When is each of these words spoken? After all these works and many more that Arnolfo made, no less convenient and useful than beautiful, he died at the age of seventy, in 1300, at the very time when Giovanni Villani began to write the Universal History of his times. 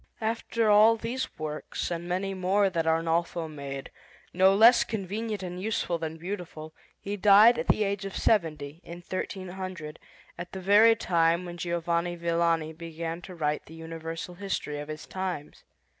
After 0.19 0.67
all 0.67 0.95
these 0.97 1.37
works 1.37 1.91
and 1.91 2.07
many 2.09 2.33
more 2.33 2.71
that 2.71 2.87
Arnolfo 2.87 3.47
made, 3.47 3.91
no 4.33 4.55
less 4.55 4.83
convenient 4.83 5.43
and 5.43 5.61
useful 5.61 5.99
than 5.99 6.17
beautiful, 6.17 6.73
he 6.99 7.15
died 7.15 7.59
at 7.59 7.67
the 7.67 7.83
age 7.83 8.03
of 8.03 8.17
seventy, 8.17 8.81
in 8.83 9.03
1300, 9.07 9.99
at 10.39 10.53
the 10.53 10.59
very 10.59 10.95
time 10.95 11.45
when 11.45 11.57
Giovanni 11.57 12.15
Villani 12.15 12.73
began 12.73 13.21
to 13.21 13.35
write 13.35 13.67
the 13.67 13.75
Universal 13.75 14.33
History 14.41 14.79
of 14.79 14.87
his 14.87 15.05
times. 15.05 15.63